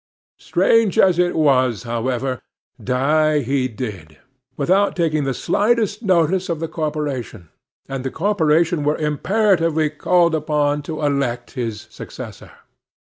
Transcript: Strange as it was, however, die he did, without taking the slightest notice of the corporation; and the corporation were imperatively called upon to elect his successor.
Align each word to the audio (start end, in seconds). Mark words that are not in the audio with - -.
Strange 0.39 0.97
as 0.97 1.19
it 1.19 1.35
was, 1.35 1.83
however, 1.83 2.41
die 2.83 3.41
he 3.41 3.67
did, 3.67 4.17
without 4.57 4.95
taking 4.95 5.25
the 5.25 5.31
slightest 5.35 6.01
notice 6.01 6.49
of 6.49 6.59
the 6.59 6.67
corporation; 6.67 7.49
and 7.87 8.03
the 8.03 8.09
corporation 8.09 8.83
were 8.83 8.97
imperatively 8.97 9.91
called 9.91 10.33
upon 10.33 10.81
to 10.81 11.03
elect 11.03 11.51
his 11.51 11.81
successor. 11.91 12.49